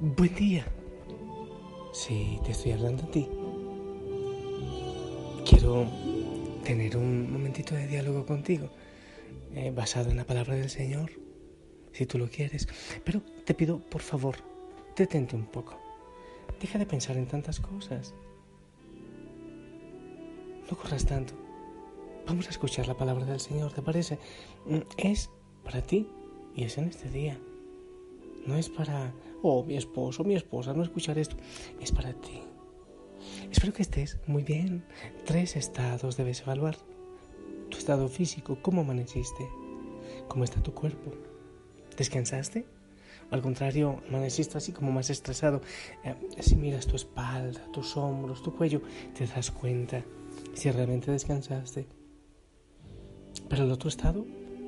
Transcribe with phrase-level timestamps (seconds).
[0.00, 0.66] Buen día.
[1.92, 3.26] Sí, te estoy hablando a ti.
[5.48, 5.86] Quiero
[6.64, 8.68] tener un momentito de diálogo contigo,
[9.54, 11.12] eh, basado en la palabra del Señor,
[11.92, 12.68] si tú lo quieres.
[13.04, 14.36] Pero te pido, por favor,
[14.96, 15.78] detente un poco.
[16.60, 18.14] Deja de pensar en tantas cosas.
[20.70, 21.32] No corras tanto.
[22.26, 24.18] Vamos a escuchar la palabra del Señor, ¿te parece?
[24.66, 25.30] Mm, Es
[25.64, 26.06] para ti
[26.54, 27.38] y es en este día.
[28.46, 31.36] No es para, oh, mi esposo, mi esposa, no escuchar esto.
[31.80, 32.40] Es para ti.
[33.50, 34.84] Espero que estés muy bien.
[35.24, 36.76] Tres estados debes evaluar.
[37.70, 39.48] Tu estado físico, cómo amaneciste,
[40.28, 41.12] cómo está tu cuerpo.
[41.96, 42.64] ¿Descansaste?
[43.30, 45.60] O al contrario, amaneciste así como más estresado.
[46.04, 48.82] Eh, si miras tu espalda, tus hombros, tu cuello,
[49.16, 50.04] te das cuenta
[50.54, 51.86] si realmente descansaste.
[53.48, 54.24] Pero el otro estado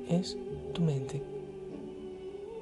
[0.09, 0.37] es
[0.73, 1.38] tu mente.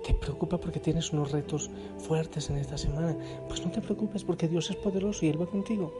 [0.07, 3.17] ¿Te preocupa porque tienes unos retos fuertes en esta semana?
[3.49, 5.93] Pues no te preocupes porque Dios es poderoso y Él va contigo.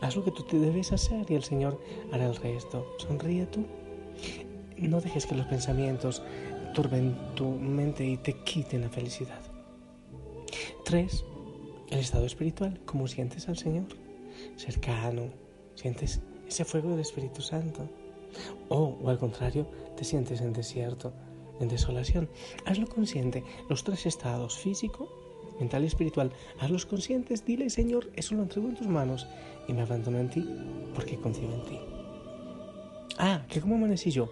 [0.00, 1.80] Haz lo que tú te debes hacer y el Señor
[2.10, 2.84] hará el resto.
[2.98, 3.64] Sonríe tú.
[4.78, 6.24] No dejes que los pensamientos
[6.74, 9.40] turben tu mente y te quiten la felicidad.
[10.84, 11.24] Tres,
[11.90, 12.80] el estado espiritual.
[12.84, 13.86] ¿Cómo sientes al Señor?
[14.56, 15.30] Cercano.
[15.76, 17.88] ¿Sientes ese fuego del Espíritu Santo?
[18.68, 21.12] O, o al contrario, te sientes en desierto
[21.60, 22.28] en desolación.
[22.64, 23.44] Hazlo consciente.
[23.68, 25.08] Los tres estados, físico,
[25.58, 27.44] mental y espiritual, hazlos conscientes.
[27.44, 29.26] Dile, Señor, eso lo entrego en tus manos
[29.68, 30.46] y me abandono en ti
[30.94, 31.78] porque confío en ti.
[33.18, 34.28] Ah, que cómo amanecí yo.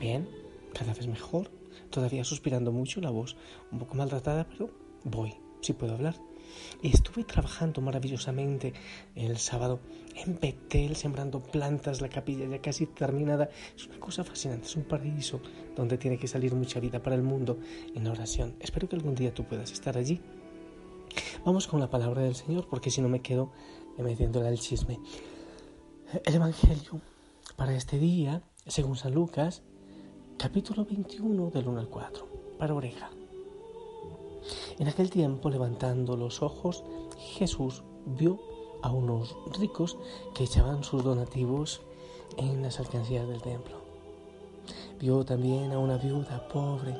[0.00, 0.28] Bien,
[0.74, 1.50] cada vez mejor.
[1.90, 3.36] Todavía suspirando mucho, la voz
[3.72, 4.70] un poco maltratada, pero
[5.04, 6.27] voy, si puedo hablar.
[6.82, 8.72] Estuve trabajando maravillosamente
[9.14, 9.80] el sábado
[10.14, 13.50] en Betel, sembrando plantas, la capilla ya casi terminada.
[13.76, 15.40] Es una cosa fascinante, es un paraíso
[15.76, 17.58] donde tiene que salir mucha vida para el mundo
[17.94, 18.56] en oración.
[18.60, 20.20] Espero que algún día tú puedas estar allí.
[21.44, 23.52] Vamos con la palabra del Señor, porque si no me quedo
[23.96, 25.00] metiéndole al chisme.
[26.24, 27.00] El Evangelio
[27.56, 29.62] para este día, según San Lucas,
[30.36, 33.10] capítulo 21 del 1 al 4, para oreja.
[34.78, 36.84] En aquel tiempo, levantando los ojos,
[37.18, 38.38] Jesús vio
[38.82, 39.96] a unos ricos
[40.34, 41.80] que echaban sus donativos
[42.36, 43.76] en las alcancías del templo.
[45.00, 46.96] Vio también a una viuda pobre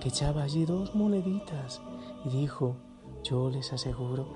[0.00, 1.80] que echaba allí dos moneditas
[2.24, 2.76] y dijo,
[3.22, 4.26] yo les aseguro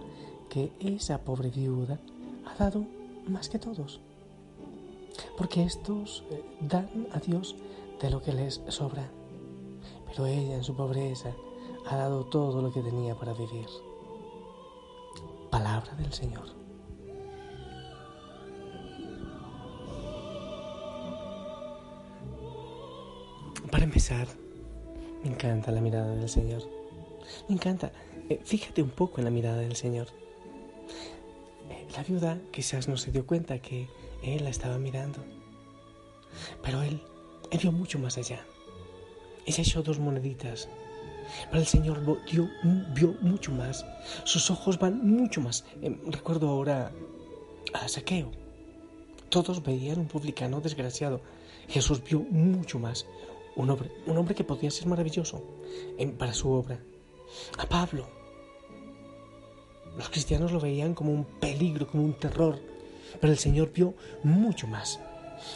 [0.48, 2.00] que esa pobre viuda
[2.44, 2.84] ha dado
[3.26, 4.00] más que todos,
[5.36, 7.56] porque estos eh, dan a Dios
[8.00, 9.10] de lo que les sobra,
[10.06, 11.34] pero ella en su pobreza
[11.88, 13.66] ha dado todo lo que tenía para vivir.
[15.50, 16.44] Palabra del Señor.
[23.70, 24.26] Para empezar,
[25.22, 26.62] me encanta la mirada del Señor.
[27.48, 27.92] Me encanta.
[28.28, 30.08] Eh, fíjate un poco en la mirada del Señor.
[31.70, 33.88] Eh, la viuda quizás no se dio cuenta que
[34.22, 35.20] Él la estaba mirando.
[36.62, 37.00] Pero Él,
[37.50, 38.44] él vio mucho más allá.
[39.46, 40.68] Ella echó dos moneditas
[41.50, 42.48] pero el Señor dio,
[42.94, 43.84] vio mucho más.
[44.24, 45.64] Sus ojos van mucho más.
[45.82, 46.92] Eh, recuerdo ahora
[47.74, 48.30] a Saqueo.
[49.28, 51.20] Todos veían un publicano desgraciado.
[51.68, 53.06] Jesús vio mucho más.
[53.56, 55.42] Un hombre, un hombre que podía ser maravilloso
[56.18, 56.78] para su obra.
[57.58, 58.08] A Pablo.
[59.96, 62.60] Los cristianos lo veían como un peligro, como un terror.
[63.20, 65.00] Pero el Señor vio mucho más.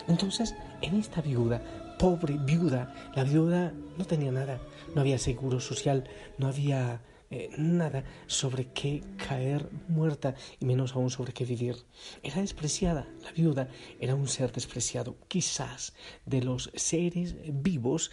[0.09, 1.63] Entonces, en esta viuda,
[2.01, 4.59] pobre viuda, la viuda no tenía nada,
[4.95, 6.09] no había seguro social,
[6.39, 11.77] no había eh, nada sobre qué caer muerta y menos aún sobre qué vivir.
[12.23, 13.69] Era despreciada, la viuda
[14.01, 15.93] era un ser despreciado, quizás
[16.25, 18.11] de los seres vivos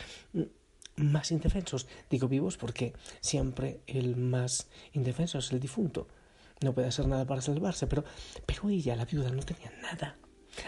[0.98, 1.88] más indefensos.
[2.10, 2.92] Digo vivos porque
[3.22, 6.10] siempre el más indefenso es el difunto.
[6.62, 8.04] No puede hacer nada para salvarse, pero,
[8.45, 10.18] pero ella, la viuda, no tenía nada,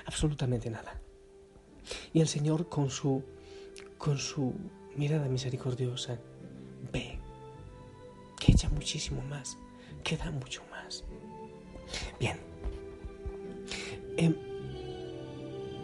[0.05, 1.01] absolutamente nada.
[2.13, 3.23] Y el Señor con su,
[3.97, 4.53] con su
[4.95, 6.19] mirada misericordiosa
[6.91, 7.19] ve
[8.39, 9.57] que echa muchísimo más,
[10.03, 11.03] que da mucho más.
[12.19, 12.37] Bien.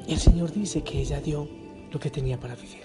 [0.08, 1.48] Y el Señor dice que ella dio
[1.92, 2.84] lo que tenía para vivir.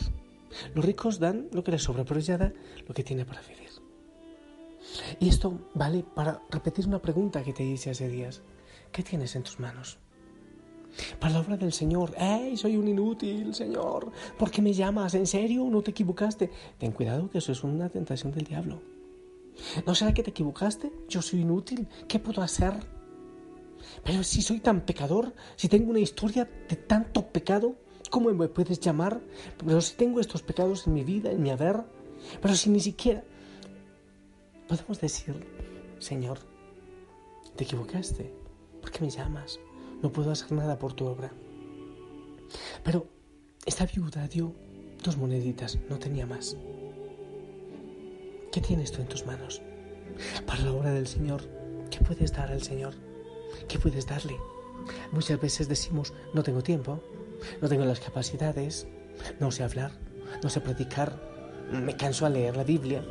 [0.74, 2.52] Los ricos dan lo que les sobra, pero ella da
[2.86, 3.68] lo que tiene para vivir.
[5.18, 8.42] Y esto vale para repetir una pregunta que te hice hace días.
[8.92, 9.98] ¿Qué tienes en tus manos?
[11.18, 12.14] Palabra del Señor.
[12.18, 14.10] ¡Ey, soy un inútil, Señor!
[14.38, 15.14] ¿Por qué me llamas?
[15.14, 15.64] ¿En serio?
[15.70, 16.50] ¿No te equivocaste?
[16.78, 18.80] Ten cuidado que eso es una tentación del diablo.
[19.86, 20.92] ¿No será que te equivocaste?
[21.08, 21.86] Yo soy inútil.
[22.08, 22.74] ¿Qué puedo hacer?
[24.04, 27.76] Pero si soy tan pecador, si tengo una historia de tanto pecado,
[28.10, 29.20] ¿cómo me puedes llamar?
[29.58, 31.82] Pero si tengo estos pecados en mi vida, en mi haber,
[32.40, 33.24] pero si ni siquiera
[34.68, 35.34] podemos decir,
[35.98, 36.38] Señor,
[37.56, 38.32] te equivocaste,
[38.80, 39.58] ¿por qué me llamas?
[40.02, 41.30] No puedo hacer nada por tu obra.
[42.82, 43.06] Pero
[43.66, 44.54] esta viuda dio
[45.04, 46.56] dos moneditas, no tenía más.
[48.52, 49.62] ¿Qué tienes tú en tus manos?
[50.46, 51.42] Para la obra del Señor,
[51.90, 52.94] ¿qué puedes dar al Señor?
[53.68, 54.36] ¿Qué puedes darle?
[55.12, 57.02] Muchas veces decimos, no tengo tiempo,
[57.60, 58.86] no tengo las capacidades,
[59.38, 59.92] no sé hablar,
[60.42, 61.20] no sé predicar,
[61.70, 63.04] me canso a leer la Biblia.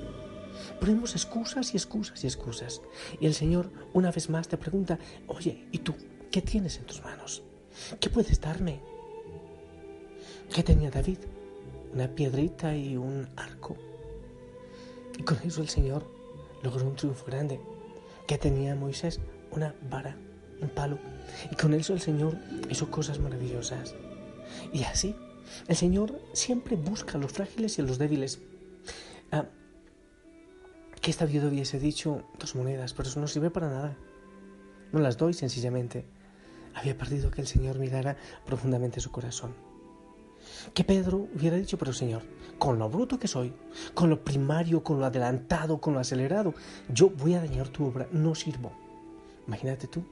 [0.80, 2.82] Ponemos excusas y excusas y excusas.
[3.20, 5.96] Y el Señor una vez más te pregunta, oye, ¿y tú
[6.32, 7.44] qué tienes en tus manos?
[8.00, 8.80] ¿Qué puedes darme?
[10.54, 11.20] ¿Qué tenía David?
[11.94, 13.76] Una piedrita y un arco.
[15.18, 16.04] Y con eso el Señor
[16.64, 17.60] logró un triunfo grande.
[18.28, 19.20] ¿Qué tenía Moisés?
[19.52, 20.16] Una vara,
[20.62, 21.00] un palo.
[21.52, 22.38] Y con eso el Señor
[22.70, 23.96] hizo cosas maravillosas.
[24.72, 25.16] Y así,
[25.68, 28.40] el Señor siempre busca a los frágiles y a los débiles.
[29.32, 29.46] Ah,
[31.02, 33.98] que esta viuda hubiese dicho dos monedas, pero eso no sirve para nada.
[34.92, 36.06] No las doy sencillamente.
[36.80, 38.16] Había perdido que el Señor mirara
[38.46, 39.54] profundamente su corazón.
[40.74, 42.22] Que Pedro hubiera dicho, pero Señor,
[42.58, 43.54] con lo bruto que soy,
[43.94, 46.54] con lo primario, con lo adelantado, con lo acelerado,
[46.88, 48.72] yo voy a dañar tu obra, no sirvo.
[49.46, 50.06] Imagínate tú,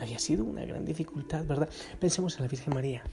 [0.00, 1.68] había sido una gran dificultad, ¿verdad?
[2.00, 3.04] Pensemos en la Virgen María.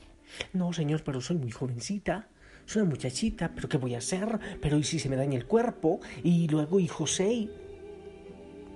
[0.51, 2.29] No, Señor, pero soy muy jovencita,
[2.65, 4.39] soy una muchachita, pero ¿qué voy a hacer?
[4.59, 5.99] Pero ¿y si se me daña el cuerpo?
[6.23, 7.47] Y luego, ¿y José?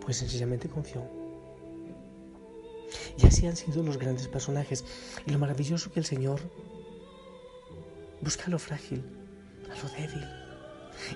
[0.01, 1.14] Pues sencillamente confió.
[3.17, 4.85] Y así han sido los grandes personajes.
[5.25, 6.39] Y lo maravilloso que el Señor
[8.21, 9.03] busca lo frágil,
[9.71, 10.25] a lo débil.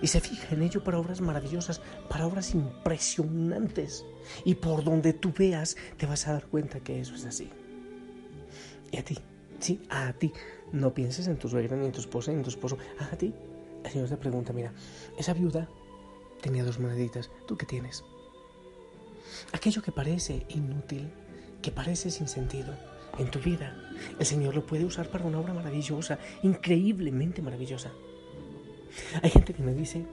[0.01, 4.05] Y se fija en ello para obras maravillosas, para obras impresionantes.
[4.43, 7.49] Y por donde tú veas, te vas a dar cuenta que eso es así.
[8.91, 9.17] Y a ti,
[9.59, 10.33] sí, a ti.
[10.71, 12.77] No pienses en tu suegra, ni en tu esposa, ni en tu esposo.
[12.99, 13.33] A ti.
[13.83, 14.73] El Señor te pregunta, mira,
[15.17, 15.69] esa viuda
[16.41, 17.31] tenía dos moneditas.
[17.47, 18.03] ¿Tú qué tienes?
[19.53, 21.09] Aquello que parece inútil,
[21.61, 22.73] que parece sin sentido
[23.17, 23.75] en tu vida,
[24.17, 27.91] el Señor lo puede usar para una obra maravillosa, increíblemente maravillosa.
[29.21, 30.05] Hay gente que me dice,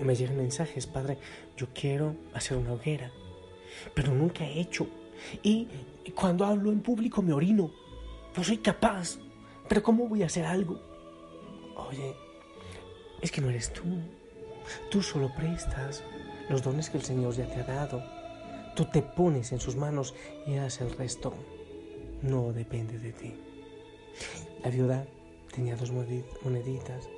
[0.00, 1.18] me llegan mensajes, Padre,
[1.56, 3.10] yo quiero hacer una hoguera,
[3.94, 4.86] pero nunca he hecho.
[5.42, 5.68] Y
[6.14, 7.70] cuando hablo en público me orino.
[8.36, 9.18] No soy capaz.
[9.68, 10.80] Pero ¿cómo voy a hacer algo?
[11.76, 12.14] Oye,
[13.20, 13.82] es que no eres tú.
[14.90, 16.04] Tú solo prestas
[16.48, 18.02] los dones que el Señor ya te ha dado.
[18.76, 20.14] Tú te pones en sus manos
[20.46, 21.32] y haces el resto.
[22.22, 23.34] No depende de ti.
[24.62, 25.06] La viuda
[25.52, 25.90] tenía dos
[26.44, 27.08] moneditas.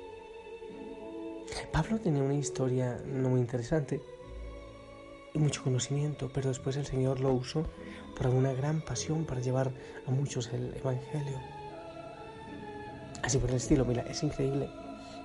[1.71, 4.01] Pablo tenía una historia no muy interesante
[5.33, 7.65] y mucho conocimiento, pero después el Señor lo usó
[8.17, 9.71] por una gran pasión para llevar
[10.07, 11.39] a muchos el Evangelio.
[13.21, 14.69] Así por el estilo, mira, es increíble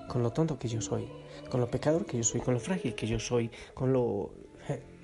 [0.08, 1.08] con lo tonto que yo soy,
[1.50, 4.32] con lo pecador que yo soy, con lo frágil que yo soy, con lo...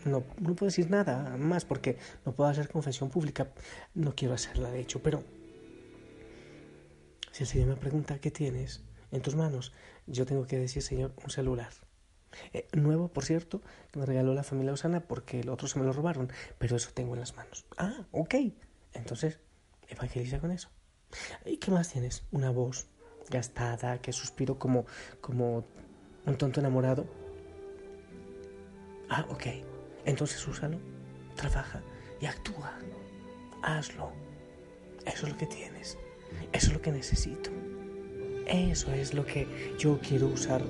[0.04, 3.48] No, no puedo decir nada más porque no puedo hacer confesión pública,
[3.94, 5.22] no quiero hacerla de hecho, pero
[7.32, 9.72] si el Señor me pregunta, ¿qué tienes en tus manos?
[10.06, 11.70] Yo tengo que decir, Señor, un celular.
[12.52, 15.84] Eh, nuevo, por cierto, que me regaló la familia Osana porque el otro se me
[15.84, 17.64] lo robaron, pero eso tengo en las manos.
[17.76, 18.34] Ah, ok.
[18.92, 19.38] Entonces,
[19.88, 20.70] evangeliza con eso.
[21.44, 22.24] ¿Y qué más tienes?
[22.30, 22.88] Una voz
[23.28, 24.86] gastada, que suspiro como,
[25.20, 25.64] como
[26.26, 27.06] un tonto enamorado.
[29.08, 29.46] Ah, ok.
[30.04, 30.78] Entonces úsalo,
[31.36, 31.82] trabaja
[32.20, 32.72] y actúa.
[33.62, 34.12] Hazlo.
[35.06, 35.98] Eso es lo que tienes.
[36.52, 37.50] Eso es lo que necesito.
[38.46, 39.46] Eso es lo que
[39.78, 40.62] yo quiero usar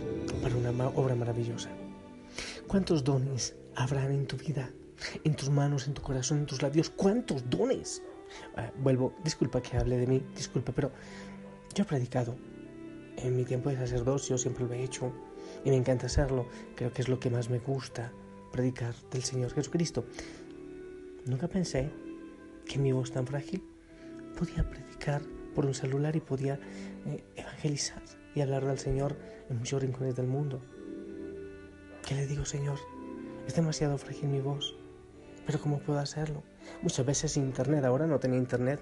[0.43, 1.71] para una obra maravillosa.
[2.67, 4.71] ¿Cuántos dones habrán en tu vida?
[5.25, 6.91] En tus manos, en tu corazón, en tus labios.
[6.91, 8.03] ¿Cuántos dones?
[8.57, 10.93] Ah, vuelvo, disculpa que hable de mí, disculpa, pero
[11.75, 12.37] yo he predicado.
[13.17, 15.13] En mi tiempo de sacerdocio siempre lo he hecho
[15.65, 16.47] y me encanta hacerlo.
[16.77, 18.13] Creo que es lo que más me gusta,
[18.51, 20.05] predicar del Señor Jesucristo.
[21.27, 21.91] Nunca pensé
[22.67, 23.63] que mi voz tan frágil
[24.39, 25.23] podía predicar
[25.55, 26.59] por un celular y podía
[27.07, 28.03] eh, evangelizar
[28.35, 29.17] y hablar del Señor
[29.49, 30.61] en muchos rincones del mundo.
[32.07, 32.79] ¿Qué le digo, Señor?
[33.47, 34.77] Es demasiado frágil mi voz,
[35.47, 36.43] pero ¿cómo puedo hacerlo?
[36.83, 38.81] Muchas veces internet, ahora no tenía internet.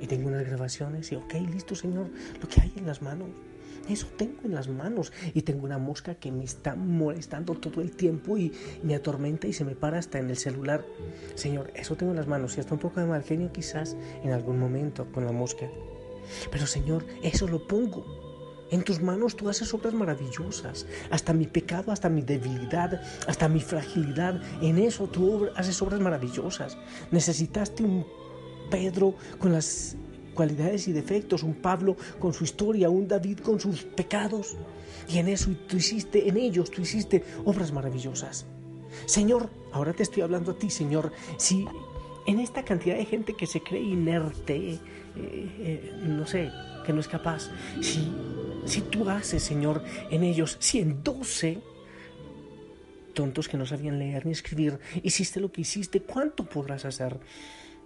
[0.00, 2.08] Y tengo unas grabaciones y, ok, listo, Señor,
[2.40, 3.30] lo que hay en las manos.
[3.88, 5.12] Eso tengo en las manos.
[5.34, 9.52] Y tengo una mosca que me está molestando todo el tiempo y me atormenta y
[9.52, 10.84] se me para hasta en el celular.
[11.34, 12.56] Señor, eso tengo en las manos.
[12.56, 15.68] Y hasta un poco de mal genio quizás en algún momento con la mosca.
[16.50, 18.04] Pero Señor, eso lo pongo.
[18.70, 20.86] En tus manos tú haces obras maravillosas.
[21.10, 24.42] Hasta mi pecado, hasta mi debilidad, hasta mi fragilidad.
[24.60, 26.76] En eso tú haces obras maravillosas.
[27.10, 28.06] Necesitaste un
[28.70, 29.96] Pedro con las
[30.38, 34.56] cualidades y defectos, un Pablo con su historia, un David con sus pecados.
[35.08, 38.46] Y en eso tú hiciste, en ellos tú hiciste obras maravillosas.
[39.04, 41.10] Señor, ahora te estoy hablando a ti, Señor.
[41.38, 41.66] Si
[42.24, 44.78] en esta cantidad de gente que se cree inerte, eh,
[45.16, 46.52] eh, no sé,
[46.86, 48.08] que no es capaz, si,
[48.64, 51.58] si tú haces, Señor, en ellos, si en doce
[53.12, 57.18] tontos que no sabían leer ni escribir, hiciste lo que hiciste, ¿cuánto podrás hacer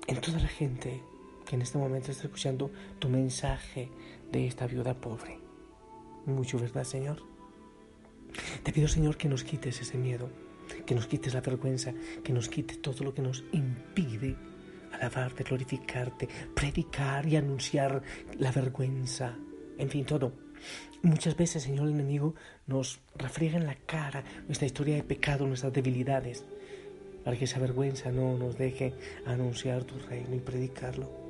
[0.06, 1.00] en toda la gente
[1.52, 3.90] en este momento está escuchando tu mensaje
[4.30, 5.38] de esta viuda pobre.
[6.26, 7.22] Mucho, ¿verdad, Señor?
[8.62, 10.30] Te pido, Señor, que nos quites ese miedo,
[10.86, 11.92] que nos quites la vergüenza,
[12.24, 14.36] que nos quites todo lo que nos impide
[14.92, 18.02] alabarte, glorificarte, predicar y anunciar
[18.38, 19.36] la vergüenza,
[19.78, 20.32] en fin, todo.
[21.02, 22.34] Muchas veces, Señor, el enemigo
[22.66, 26.44] nos refriega en la cara nuestra historia de pecado, nuestras debilidades,
[27.24, 28.94] para que esa vergüenza no nos deje
[29.26, 31.21] anunciar tu reino y predicarlo.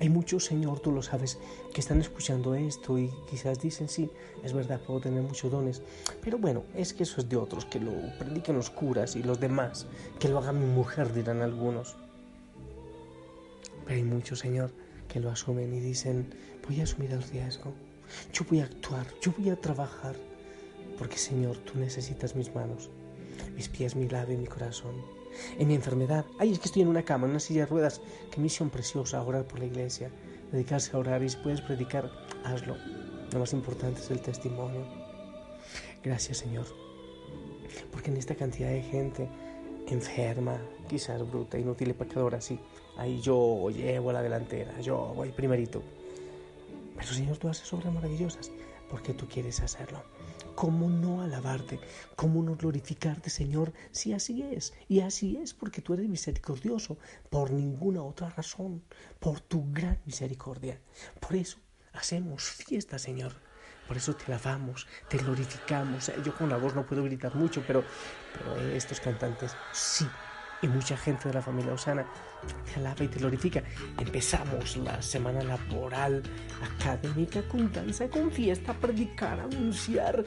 [0.00, 1.38] Hay muchos, Señor, tú lo sabes,
[1.74, 4.10] que están escuchando esto y quizás dicen, sí,
[4.44, 5.82] es verdad, puedo tener muchos dones,
[6.22, 9.40] pero bueno, es que eso es de otros, que lo prediquen los curas y los
[9.40, 9.86] demás,
[10.20, 11.96] que lo haga mi mujer, dirán algunos.
[13.84, 14.70] Pero hay muchos, Señor,
[15.08, 16.32] que lo asumen y dicen,
[16.68, 17.72] voy a asumir el riesgo,
[18.32, 20.14] yo voy a actuar, yo voy a trabajar,
[20.96, 22.88] porque Señor, tú necesitas mis manos,
[23.56, 25.17] mis pies, mi labio y mi corazón
[25.58, 26.24] en mi enfermedad.
[26.38, 28.00] Ay, es que estoy en una cama, en una silla de ruedas.
[28.30, 30.10] Qué misión preciosa, orar por la iglesia,
[30.52, 32.10] dedicarse a orar y si puedes predicar,
[32.44, 32.76] hazlo.
[33.32, 34.86] Lo más importante es el testimonio.
[36.02, 36.66] Gracias, Señor,
[37.92, 39.28] porque en esta cantidad de gente
[39.88, 42.58] enferma, quizás bruta, inútil y pecadora, sí,
[42.96, 45.82] ahí yo llevo la delantera, yo voy primerito.
[46.94, 48.50] Pero Señor, tú haces obras maravillosas
[48.90, 50.02] porque tú quieres hacerlo.
[50.58, 51.78] ¿Cómo no alabarte?
[52.16, 53.72] ¿Cómo no glorificarte, Señor?
[53.92, 54.74] Si así es.
[54.88, 56.98] Y así es porque tú eres misericordioso,
[57.30, 58.82] por ninguna otra razón,
[59.20, 60.80] por tu gran misericordia.
[61.20, 61.58] Por eso
[61.92, 63.34] hacemos fiesta, Señor.
[63.86, 66.10] Por eso te alabamos, te glorificamos.
[66.24, 67.84] Yo con la voz no puedo gritar mucho, pero,
[68.32, 70.08] pero estos cantantes sí
[70.62, 72.06] y mucha gente de la familia Osana
[72.64, 73.62] te alaba y te glorifica.
[73.98, 76.22] Empezamos la semana laboral
[76.62, 80.24] académica con danza, con fiesta, predicar, anunciar,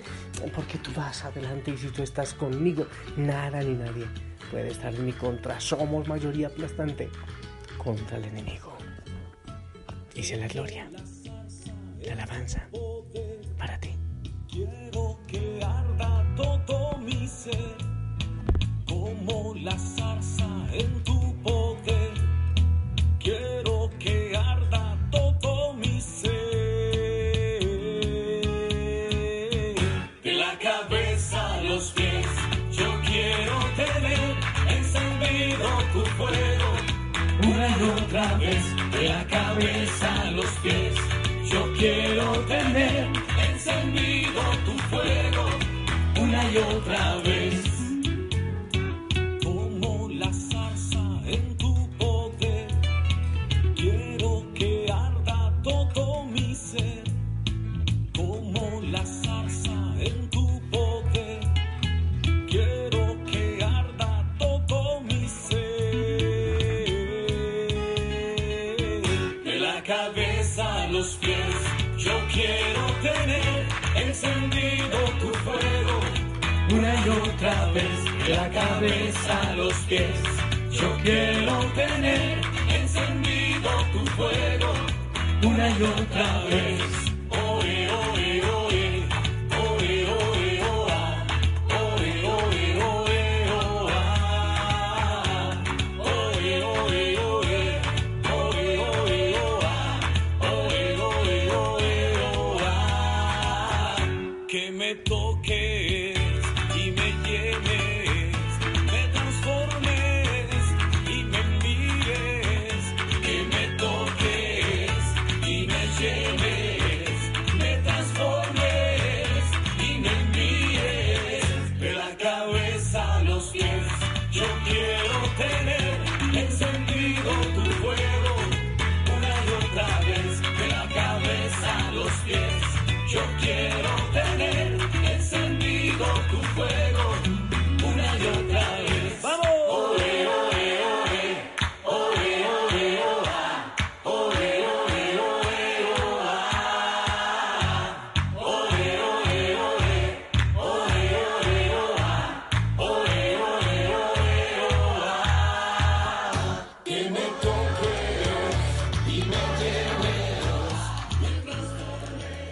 [0.55, 4.07] porque tú vas adelante y si tú estás conmigo, nada ni nadie
[4.50, 5.59] puede estar en mi contra.
[5.59, 7.09] Somos mayoría aplastante
[7.77, 8.77] contra el enemigo.
[10.13, 10.89] Y la gloria,
[12.05, 12.67] la alabanza
[13.57, 13.95] para ti.
[14.50, 17.75] Quiero que arda todo mi ser
[18.85, 19.77] como la
[38.12, 40.96] de la cabeza a los pies,
[41.50, 43.08] yo quiero tener
[43.50, 45.46] encendido tu fuego.
[46.20, 47.40] Una y otra vez.
[78.27, 80.19] De la cabeza a los pies.
[80.71, 84.73] Yo quiero tener encendido tu fuego
[85.43, 87.11] una y otra vez.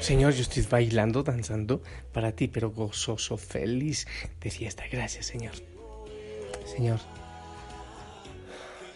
[0.10, 4.08] Señor, yo estoy bailando, danzando para ti, pero gozoso, feliz
[4.42, 4.86] de fiesta.
[4.92, 5.54] Gracias, Señor.
[6.66, 7.00] Señor,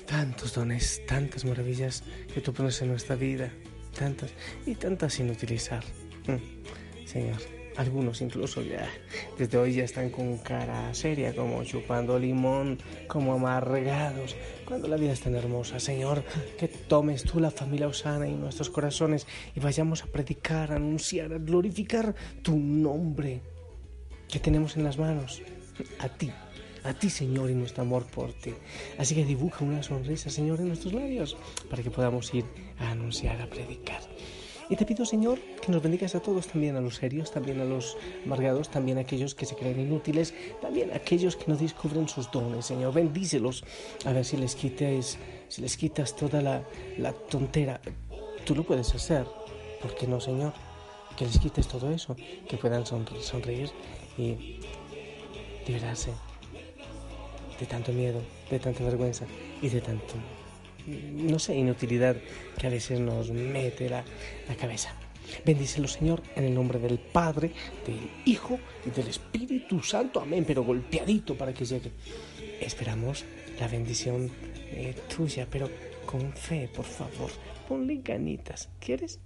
[0.08, 2.04] tantos dones, tantas maravillas
[2.34, 3.52] que tú pones en nuestra vida,
[3.96, 4.32] tantas
[4.66, 5.84] y tantas sin utilizar.
[6.26, 7.38] Mm, Señor,
[7.78, 8.88] algunos incluso ya
[9.38, 12.78] desde hoy ya están con cara seria, como chupando limón,
[13.08, 15.80] como amargados, cuando la vida es tan hermosa.
[15.80, 16.24] Señor,
[16.58, 21.34] que tomes tú la familia Osana y nuestros corazones y vayamos a predicar, a anunciar,
[21.34, 23.42] a glorificar tu nombre
[24.28, 25.42] que tenemos en las manos,
[26.00, 26.32] a ti.
[26.84, 28.54] A ti, Señor, y nuestro amor por ti.
[28.98, 31.38] Así que dibuja una sonrisa, Señor, en nuestros labios
[31.70, 32.44] para que podamos ir
[32.78, 34.02] a anunciar, a predicar.
[34.70, 37.66] Y te pido, Señor, que nos bendigas a todos, también a los serios, también a
[37.66, 42.08] los amargados, también a aquellos que se creen inútiles, también a aquellos que no descubren
[42.08, 42.94] sus dones, Señor.
[42.94, 43.64] Bendícelos,
[44.06, 45.18] a ver si les quites,
[45.50, 46.64] si les quitas toda la,
[46.98, 47.82] la tontera.
[48.46, 49.26] Tú lo puedes hacer,
[49.82, 50.54] ¿por qué no, Señor?
[51.18, 52.16] Que les quites todo eso,
[52.48, 53.70] que puedan sonre- sonreír
[54.18, 54.60] y
[55.68, 56.12] liberarse
[57.60, 59.26] de tanto miedo, de tanta vergüenza
[59.62, 60.16] y de tanto,
[60.88, 62.16] no sé, inutilidad
[62.58, 64.04] que a veces nos mete la,
[64.48, 64.96] la cabeza.
[65.46, 67.52] Bendícelo, Señor, en el nombre del Padre,
[67.86, 70.20] del Hijo y del Espíritu Santo.
[70.20, 71.92] Amén, pero golpeadito para que llegue.
[72.60, 73.26] Esperamos
[73.60, 74.30] la bendición
[74.72, 75.70] eh, tuya, pero
[76.06, 77.32] con fe, por favor.
[77.68, 78.70] Ponle ganitas.
[78.80, 79.20] ¿Quieres?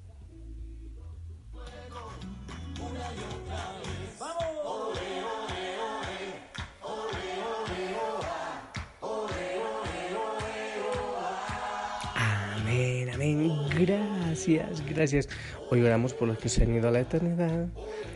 [13.80, 15.30] Gracias, gracias.
[15.70, 17.68] Hoy oramos por los que se han ido a la eternidad.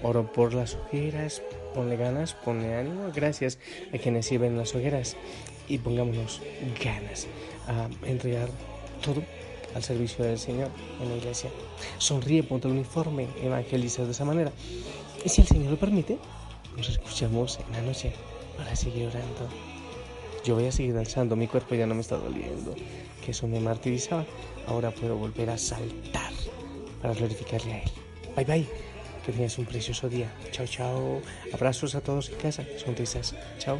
[0.02, 1.42] Oro por las hogueras.
[1.76, 3.12] Ponle ganas, ponle ánimo.
[3.14, 3.60] Gracias
[3.94, 5.16] a quienes sirven las hogueras.
[5.68, 6.42] Y pongámonos
[6.84, 7.28] ganas
[7.68, 8.50] a entregar
[9.04, 9.24] todo
[9.76, 10.70] al servicio del Señor
[11.00, 11.50] en la iglesia.
[11.98, 14.52] Sonríe, ponte el uniforme, evangeliza de esa manera.
[15.24, 16.18] Y si el Señor lo permite,
[16.76, 18.12] nos escuchamos en la noche
[18.58, 19.71] para seguir orando.
[20.44, 22.76] Yo voy a seguir danzando, mi cuerpo ya no me está doliendo,
[23.24, 24.26] que eso me martirizaba.
[24.68, 26.34] Ahora puedo volver a saltar
[27.02, 27.92] para glorificarle a Él.
[28.36, 28.68] Bye bye,
[29.26, 30.32] que tengas un precioso día.
[30.52, 31.22] Chao, chao.
[31.54, 33.36] Abrazos a todos en casa, sonrisas.
[33.60, 33.80] Chao.